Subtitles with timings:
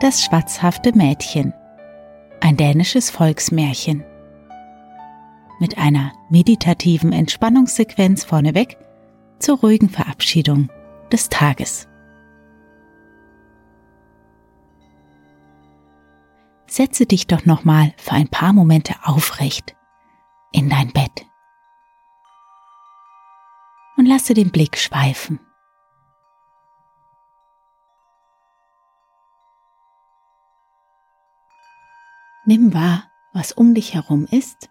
[0.00, 1.52] Das schwatzhafte Mädchen.
[2.40, 4.02] Ein dänisches Volksmärchen.
[5.58, 8.78] Mit einer meditativen Entspannungssequenz vorneweg
[9.40, 10.70] zur ruhigen Verabschiedung
[11.12, 11.86] des Tages.
[16.66, 19.76] Setze dich doch nochmal für ein paar Momente aufrecht
[20.50, 21.26] in dein Bett
[23.98, 25.40] und lasse den Blick schweifen.
[32.50, 34.68] Nimm wahr, was um dich herum ist.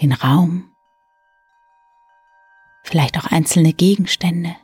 [0.00, 0.74] Den Raum.
[2.84, 4.56] Vielleicht auch einzelne Gegenstände.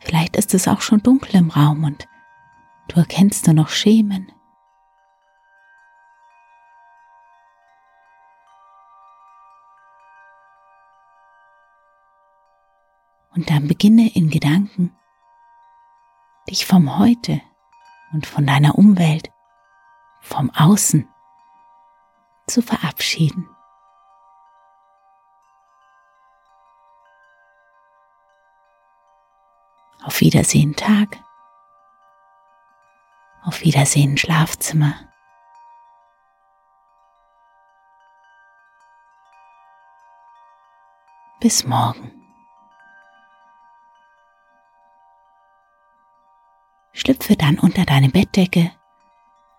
[0.00, 2.08] Vielleicht ist es auch schon dunkel im Raum und
[2.88, 4.32] du erkennst nur noch Schemen.
[13.36, 14.96] Und dann beginne in Gedanken
[16.50, 17.40] dich vom Heute
[18.12, 19.32] und von deiner Umwelt,
[20.20, 21.08] vom Außen
[22.46, 23.48] zu verabschieden.
[30.02, 31.18] Auf Wiedersehen Tag.
[33.42, 34.94] Auf Wiedersehen Schlafzimmer.
[41.38, 42.19] Bis morgen.
[47.00, 48.72] Schlüpfe dann unter deine Bettdecke,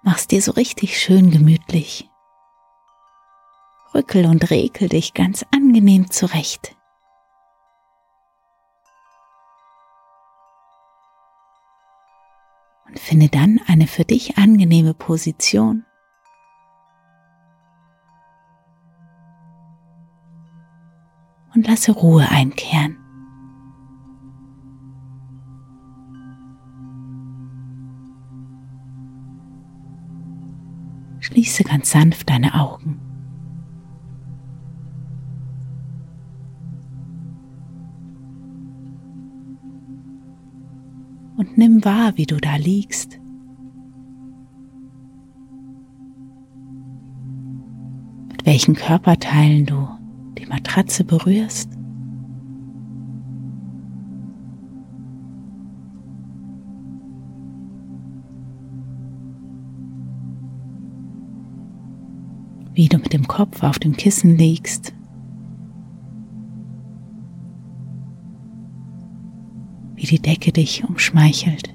[0.03, 2.07] mach's dir so richtig schön gemütlich.
[3.96, 6.75] Rückel und rekel dich ganz angenehm zurecht.
[12.85, 15.84] Und finde dann eine für dich angenehme Position.
[21.56, 23.00] Und lasse Ruhe einkehren.
[31.31, 32.99] Schließe ganz sanft deine Augen.
[41.37, 43.17] Und nimm wahr, wie du da liegst.
[48.27, 49.87] Mit welchen Körperteilen du
[50.37, 51.80] die Matratze berührst.
[63.11, 64.94] Mit dem Kopf auf dem Kissen liegst.
[69.95, 71.73] Wie die Decke dich umschmeichelt.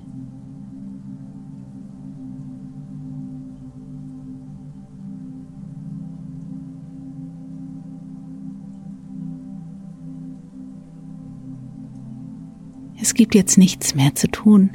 [12.98, 14.70] Es gibt jetzt nichts mehr zu tun,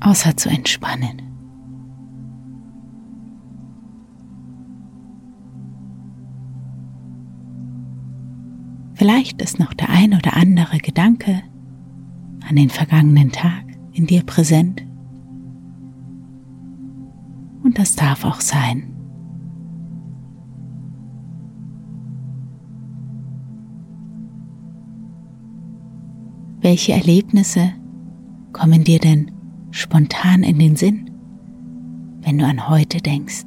[0.00, 1.29] außer zu entspannen.
[9.00, 11.42] Vielleicht ist noch der ein oder andere Gedanke
[12.46, 14.84] an den vergangenen Tag in dir präsent.
[17.62, 18.94] Und das darf auch sein.
[26.60, 27.72] Welche Erlebnisse
[28.52, 29.30] kommen dir denn
[29.70, 31.10] spontan in den Sinn,
[32.20, 33.46] wenn du an heute denkst?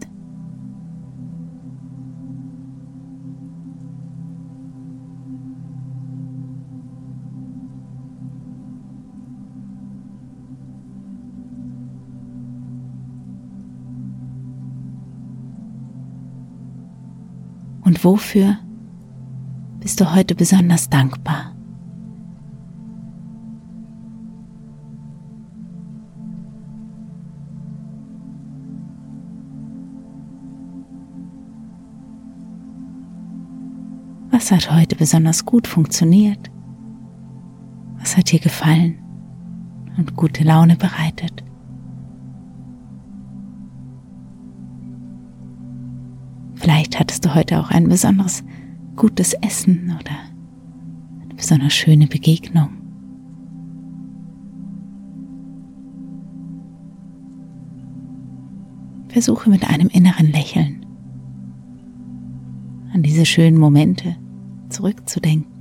[18.04, 18.58] Wofür
[19.80, 21.56] bist du heute besonders dankbar?
[34.32, 36.52] Was hat heute besonders gut funktioniert?
[38.00, 38.98] Was hat dir gefallen
[39.98, 41.42] und gute Laune bereitet?
[46.56, 48.44] Vielleicht du heute auch ein besonders
[48.96, 50.16] gutes Essen oder
[51.24, 52.70] eine besonders schöne Begegnung.
[59.10, 60.86] Versuche mit einem inneren Lächeln
[62.94, 64.16] an diese schönen Momente
[64.70, 65.53] zurückzudenken.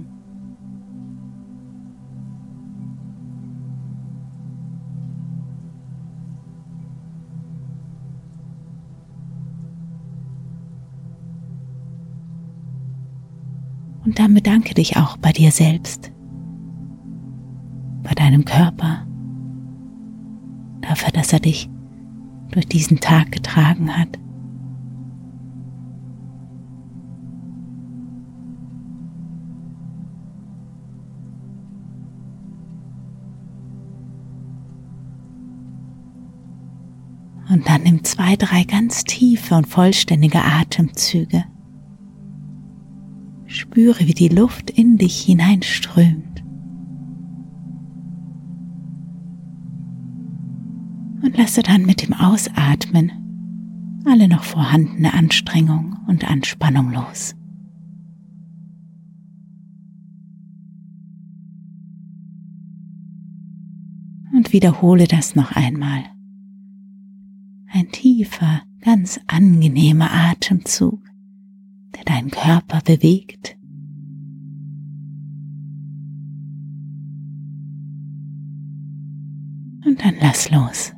[14.04, 16.10] Und dann bedanke dich auch bei dir selbst,
[18.02, 19.06] bei deinem Körper,
[20.80, 21.70] dafür, dass er dich
[22.50, 24.18] durch diesen Tag getragen hat.
[37.48, 41.44] Und dann nimm zwei, drei ganz tiefe und vollständige Atemzüge.
[43.72, 46.44] Spüre, wie die Luft in dich hineinströmt.
[51.22, 53.12] Und lasse dann mit dem Ausatmen
[54.04, 57.34] alle noch vorhandene Anstrengung und Anspannung los.
[64.34, 66.04] Und wiederhole das noch einmal.
[67.72, 71.02] Ein tiefer, ganz angenehmer Atemzug
[71.94, 73.56] der deinen Körper bewegt.
[79.84, 80.92] Und dann lass los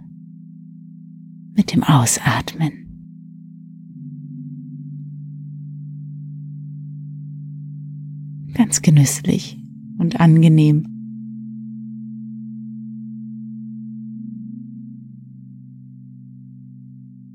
[1.56, 2.72] mit dem Ausatmen.
[8.54, 9.58] Ganz genüsslich
[9.98, 10.86] und angenehm.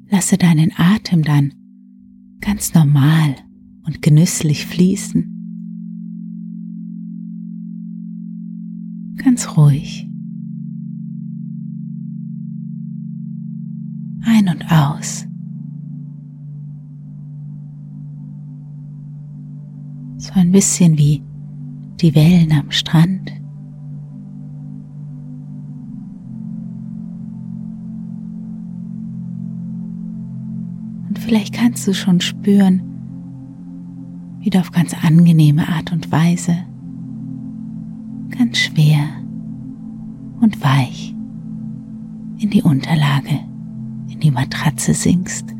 [0.10, 1.54] Lasse deinen Atem dann
[2.42, 3.36] ganz normal
[3.86, 5.36] und genüsslich fließen.
[9.18, 10.09] Ganz ruhig.
[20.50, 21.22] Ein bisschen wie
[22.02, 23.32] die Wellen am Strand.
[31.08, 32.82] Und vielleicht kannst du schon spüren,
[34.40, 36.58] wieder auf ganz angenehme Art und Weise,
[38.36, 39.08] ganz schwer
[40.42, 41.14] und weich
[42.40, 43.40] in die Unterlage,
[44.08, 45.59] in die Matratze sinkst.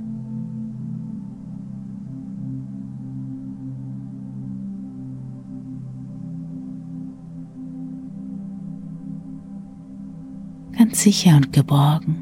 [10.90, 12.16] Ganz sicher und geborgen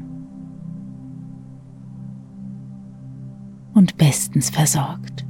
[3.72, 5.24] und bestens versorgt.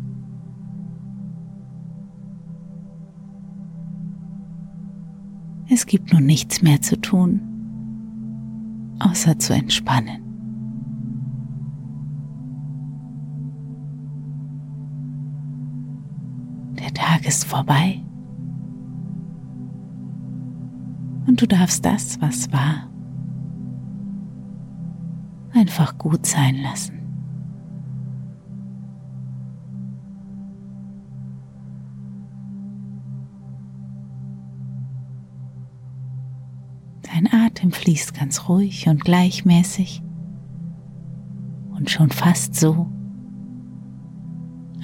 [5.71, 7.41] Es gibt nun nichts mehr zu tun,
[8.99, 10.21] außer zu entspannen.
[16.81, 18.03] Der Tag ist vorbei
[21.29, 22.88] und du darfst das, was war,
[25.59, 26.95] einfach gut sein lassen.
[37.03, 40.03] Dein Atem fließt ganz ruhig und gleichmäßig
[41.71, 42.89] und schon fast so,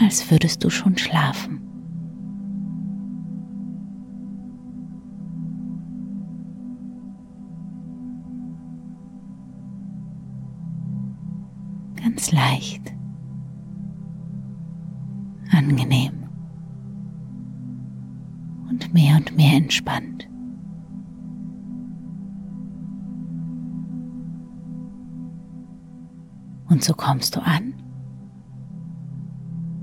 [0.00, 1.60] als würdest du schon schlafen.
[12.14, 12.94] Ganz leicht,
[15.50, 16.12] angenehm.
[18.70, 20.28] Und mehr und mehr entspannt.
[26.68, 27.74] Und so kommst du an.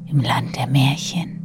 [0.05, 1.41] Im Land der Märchen,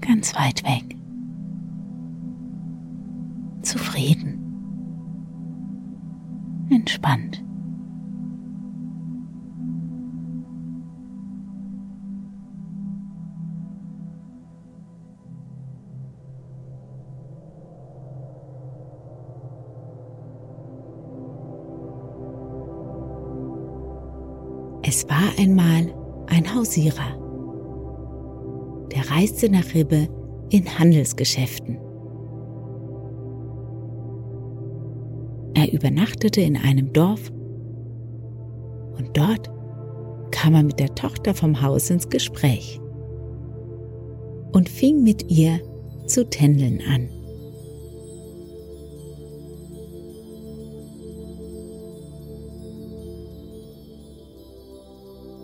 [0.00, 0.96] ganz weit weg,
[3.60, 4.38] zufrieden,
[6.70, 7.39] entspannt
[24.92, 25.94] Es war einmal
[26.26, 27.16] ein Hausierer.
[28.90, 30.08] Der reiste nach Ribbe
[30.48, 31.78] in Handelsgeschäften.
[35.54, 37.30] Er übernachtete in einem Dorf
[38.98, 39.48] und dort
[40.32, 42.80] kam er mit der Tochter vom Haus ins Gespräch
[44.50, 45.60] und fing mit ihr
[46.06, 47.08] zu tändeln an.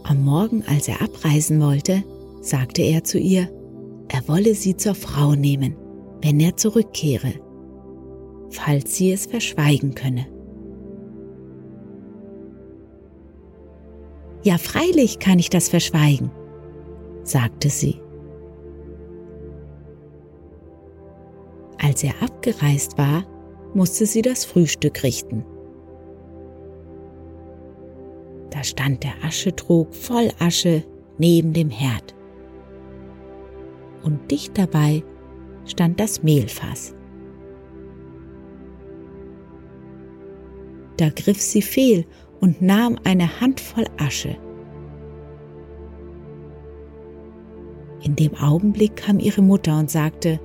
[0.08, 2.04] Am Morgen, als er abreisen wollte,
[2.40, 3.50] sagte er zu ihr,
[4.06, 5.75] er wolle sie zur Frau nehmen,
[6.22, 7.32] wenn er zurückkehre,
[8.50, 10.28] falls sie es verschweigen könne.
[14.44, 16.30] Ja, freilich kann ich das verschweigen,
[17.25, 17.96] sagte sie.
[21.82, 23.26] Als er abgereist war,
[23.75, 25.44] musste sie das Frühstück richten.
[28.66, 30.82] Stand der Aschetrog voll Asche
[31.18, 32.14] neben dem Herd.
[34.02, 35.02] Und dicht dabei
[35.64, 36.94] stand das Mehlfass.
[40.96, 42.06] Da griff sie fehl
[42.40, 44.37] und nahm eine Handvoll Asche.
[48.02, 50.38] In dem Augenblick kam ihre Mutter und sagte,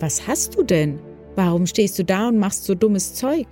[0.00, 0.98] Was hast du denn?
[1.36, 3.46] Warum stehst du da und machst so dummes Zeug?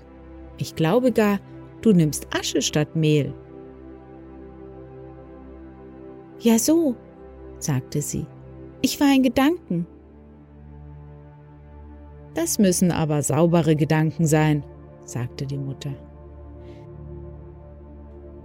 [0.58, 1.38] Ich glaube gar,
[1.82, 3.32] Du nimmst Asche statt Mehl.
[6.46, 6.94] Ja so,
[7.58, 8.24] sagte sie.
[8.80, 9.84] Ich war in Gedanken.
[12.34, 14.62] Das müssen aber saubere Gedanken sein,
[15.04, 15.90] sagte die Mutter.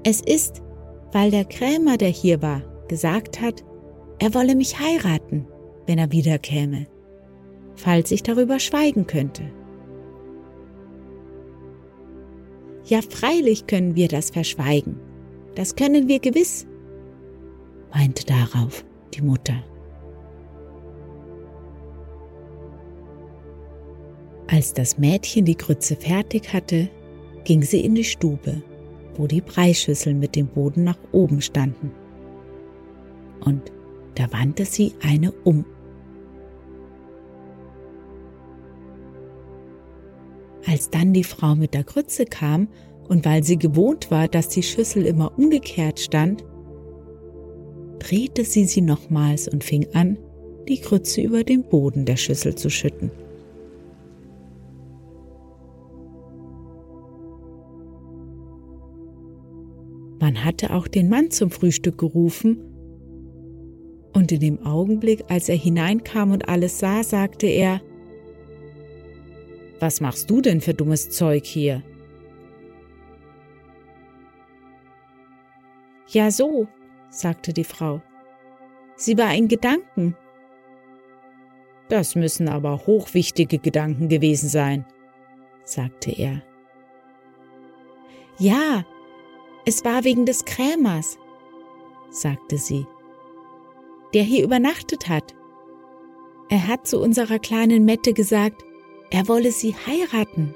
[0.04, 0.64] Es ist,
[1.12, 3.64] weil der Krämer, der hier war, gesagt hat,
[4.18, 5.46] er wolle mich heiraten,
[5.86, 6.88] wenn er wiederkäme,
[7.76, 9.44] falls ich darüber schweigen könnte.
[12.86, 15.00] Ja, freilich können wir das verschweigen.
[15.54, 16.66] Das können wir gewiss,
[17.94, 18.84] meinte darauf
[19.14, 19.64] die Mutter.
[24.48, 26.90] Als das Mädchen die Grütze fertig hatte,
[27.46, 28.62] ging sie in die Stube,
[29.16, 31.92] wo die Breischüsseln mit dem Boden nach oben standen.
[33.46, 33.72] Und
[34.16, 35.66] da wandte sie eine um
[40.68, 42.68] Als dann die Frau mit der Grütze kam
[43.08, 46.46] und weil sie gewohnt war, dass die Schüssel immer umgekehrt stand,
[48.02, 50.18] drehte sie sie nochmals und fing an,
[50.68, 53.12] die Grütze über den Boden der Schüssel zu schütten.
[60.20, 62.58] Man hatte auch den Mann zum Frühstück gerufen,
[64.14, 67.82] und in dem Augenblick, als er hineinkam und alles sah, sagte er,
[69.80, 71.82] was machst du denn für dummes Zeug hier?
[76.10, 76.68] Ja so,
[77.12, 78.02] sagte die Frau.
[78.96, 80.16] Sie war in Gedanken.
[81.90, 84.86] Das müssen aber hochwichtige Gedanken gewesen sein,
[85.64, 86.42] sagte er.
[88.40, 88.86] Ja,
[89.66, 91.18] es war wegen des Krämers,
[92.10, 92.88] sagte sie,
[94.14, 95.36] der hier übernachtet hat.
[96.50, 98.64] Er hat zu unserer kleinen Mette gesagt,
[99.10, 100.56] er wolle sie heiraten,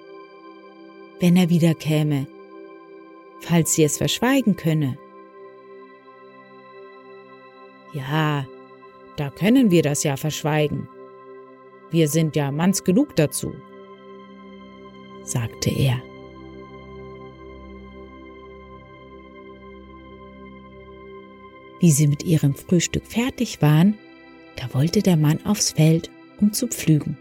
[1.19, 2.27] wenn er wieder käme,
[3.41, 4.97] falls sie es verschweigen könne.
[7.95, 8.45] Ja,
[9.15, 10.89] da können wir das ja verschweigen.
[11.91, 13.55] Wir sind ja manns genug dazu,
[15.23, 16.01] sagte er.
[21.79, 23.97] Wie sie mit ihrem Frühstück fertig waren,
[24.57, 26.11] da wollte der Mann aufs Feld,
[26.41, 27.17] um zu pflügen.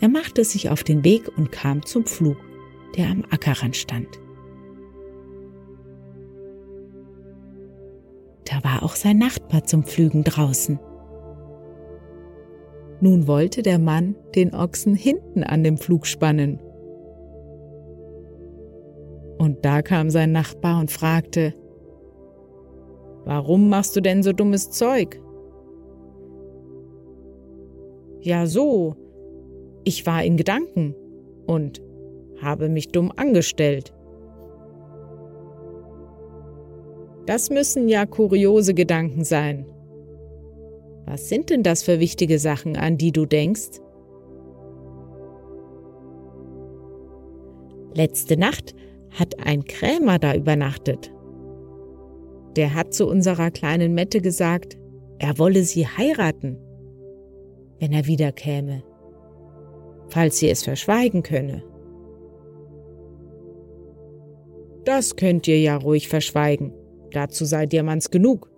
[0.00, 2.38] Er machte sich auf den Weg und kam zum Pflug,
[2.96, 4.18] der am Ackerrand stand.
[8.58, 10.80] Da war auch sein Nachbar zum Pflügen draußen.
[13.00, 16.58] Nun wollte der Mann den Ochsen hinten an dem Pflug spannen.
[19.38, 21.54] Und da kam sein Nachbar und fragte,
[23.24, 25.20] Warum machst du denn so dummes Zeug?
[28.20, 28.96] Ja so,
[29.84, 30.94] ich war in Gedanken
[31.46, 31.80] und
[32.42, 33.94] habe mich dumm angestellt.
[37.28, 39.66] Das müssen ja kuriose Gedanken sein.
[41.04, 43.82] Was sind denn das für wichtige Sachen, an die du denkst?
[47.92, 48.74] Letzte Nacht
[49.10, 51.12] hat ein Krämer da übernachtet.
[52.56, 54.78] Der hat zu unserer kleinen Mette gesagt,
[55.18, 56.56] er wolle sie heiraten,
[57.78, 58.82] wenn er wiederkäme
[60.08, 61.62] falls sie es verschweigen könne.
[64.84, 66.72] Das könnt ihr ja ruhig verschweigen.
[67.12, 68.50] Dazu seid ihr Manns genug,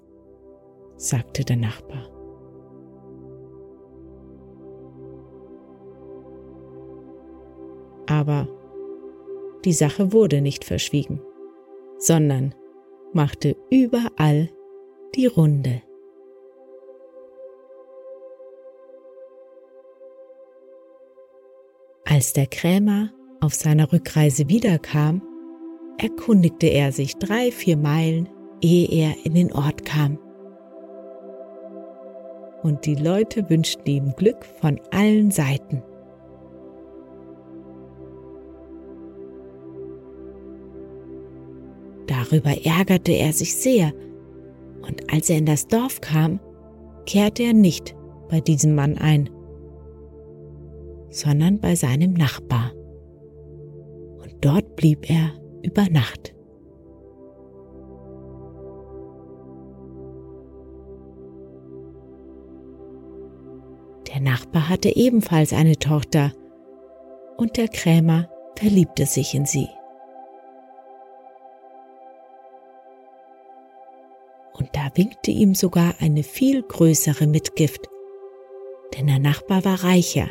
[0.97, 2.11] sagte der Nachbar.
[8.07, 8.49] Aber
[9.64, 11.21] die Sache wurde nicht verschwiegen,
[11.99, 12.54] sondern
[13.12, 14.50] machte überall
[15.14, 15.83] die Runde.
[22.04, 25.23] Als der Krämer auf seiner Rückreise wiederkam,
[25.99, 28.28] erkundigte er sich drei, vier Meilen,
[28.61, 30.19] ehe er in den Ort kam.
[32.62, 35.83] Und die Leute wünschten ihm Glück von allen Seiten.
[42.07, 43.93] Darüber ärgerte er sich sehr,
[44.83, 46.40] und als er in das Dorf kam,
[47.07, 47.95] kehrte er nicht
[48.29, 49.31] bei diesem Mann ein,
[51.11, 52.73] sondern bei seinem Nachbar.
[54.23, 56.35] Und dort blieb er über Nacht.
[64.12, 66.33] Der Nachbar hatte ebenfalls eine Tochter
[67.37, 69.69] und der Krämer verliebte sich in sie.
[74.52, 77.88] Und da winkte ihm sogar eine viel größere Mitgift,
[78.95, 80.29] denn der Nachbar war reicher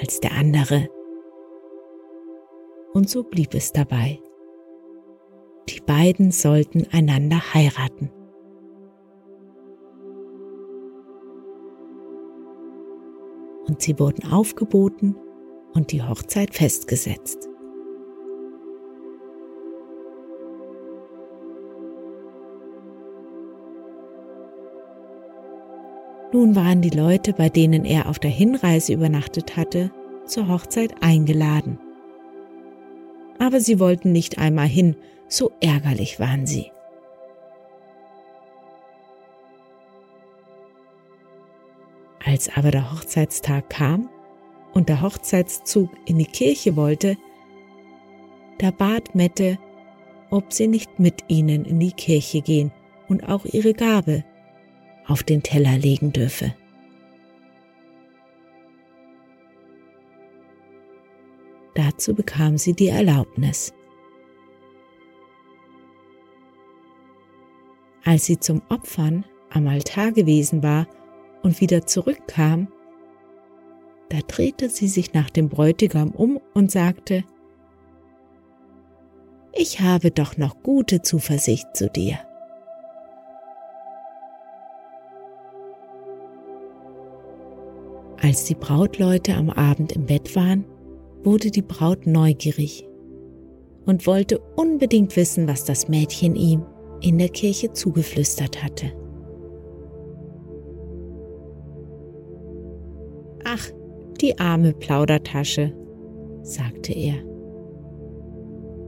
[0.00, 0.88] als der andere.
[2.92, 4.20] Und so blieb es dabei.
[5.68, 8.10] Die beiden sollten einander heiraten.
[13.72, 15.16] Und sie wurden aufgeboten
[15.72, 17.48] und die Hochzeit festgesetzt.
[26.34, 29.90] Nun waren die Leute, bei denen er auf der Hinreise übernachtet hatte,
[30.26, 31.78] zur Hochzeit eingeladen.
[33.38, 34.96] Aber sie wollten nicht einmal hin,
[35.28, 36.71] so ärgerlich waren sie.
[42.32, 44.08] Als aber der Hochzeitstag kam
[44.72, 47.18] und der Hochzeitszug in die Kirche wollte,
[48.56, 49.58] da bat Mette,
[50.30, 52.72] ob sie nicht mit ihnen in die Kirche gehen
[53.06, 54.24] und auch ihre Gabe
[55.06, 56.54] auf den Teller legen dürfe.
[61.74, 63.74] Dazu bekam sie die Erlaubnis.
[68.06, 70.86] Als sie zum Opfern am Altar gewesen war
[71.42, 72.68] und wieder zurückkam,
[74.08, 77.24] da drehte sie sich nach dem Bräutigam um und sagte,
[79.54, 82.18] Ich habe doch noch gute Zuversicht zu dir.
[88.20, 90.64] Als die Brautleute am Abend im Bett waren,
[91.24, 92.86] wurde die Braut neugierig
[93.86, 96.64] und wollte unbedingt wissen, was das Mädchen ihm
[97.00, 98.92] in der Kirche zugeflüstert hatte.
[104.22, 105.74] Die arme Plaudertasche,
[106.42, 107.16] sagte er.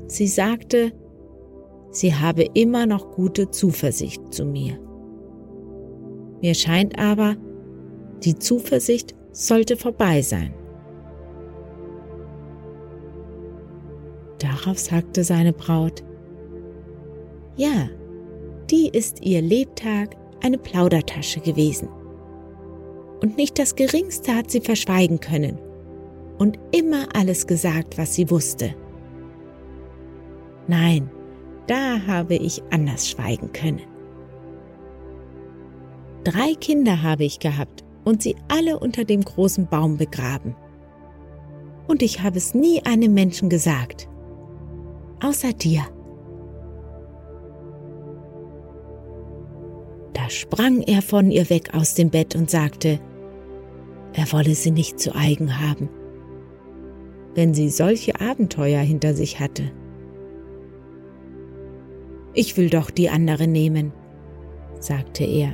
[0.07, 0.93] Sie sagte,
[1.91, 4.79] sie habe immer noch gute Zuversicht zu mir.
[6.41, 7.37] Mir scheint aber,
[8.23, 10.55] die Zuversicht sollte vorbei sein.
[14.39, 16.05] Darauf sagte seine Braut,
[17.57, 17.89] Ja,
[18.71, 21.89] die ist ihr Lebtag eine Plaudertasche gewesen.
[23.25, 25.59] Und nicht das Geringste hat sie verschweigen können
[26.37, 28.75] und immer alles gesagt, was sie wusste.
[30.69, 31.09] Nein,
[31.67, 33.81] da habe ich anders schweigen können.
[36.25, 40.55] Drei Kinder habe ich gehabt und sie alle unter dem großen Baum begraben.
[41.89, 44.07] Und ich habe es nie einem Menschen gesagt,
[45.23, 45.81] außer dir.
[50.13, 53.01] Da sprang er von ihr weg aus dem Bett und sagte,
[54.15, 55.89] er wolle sie nicht zu eigen haben,
[57.35, 59.73] wenn sie solche Abenteuer hinter sich hatte.
[62.33, 63.93] Ich will doch die andere nehmen,
[64.79, 65.53] sagte er.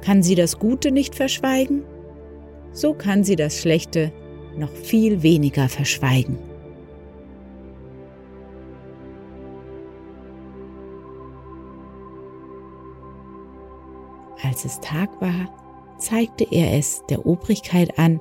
[0.00, 1.82] Kann sie das Gute nicht verschweigen?
[2.72, 4.12] So kann sie das Schlechte
[4.56, 6.38] noch viel weniger verschweigen.
[14.42, 15.65] Als es Tag war,
[15.98, 18.20] zeigte er es der Obrigkeit an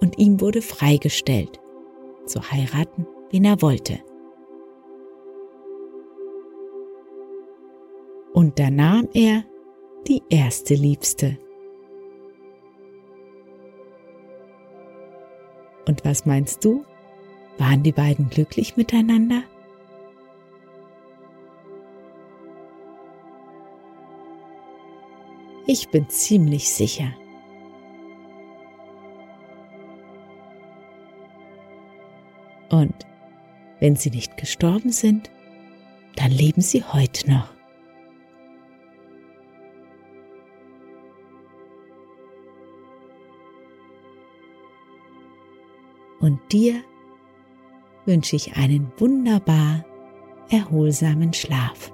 [0.00, 1.60] und ihm wurde freigestellt,
[2.26, 4.00] zu heiraten, wen er wollte.
[8.32, 9.44] Und da nahm er
[10.08, 11.38] die erste Liebste.
[15.86, 16.84] Und was meinst du?
[17.58, 19.42] Waren die beiden glücklich miteinander?
[25.66, 27.12] Ich bin ziemlich sicher.
[32.68, 33.06] Und
[33.80, 35.30] wenn sie nicht gestorben sind,
[36.16, 37.52] dann leben sie heute noch.
[46.20, 46.82] Und dir
[48.06, 49.84] wünsche ich einen wunderbar
[50.48, 51.92] erholsamen Schlaf.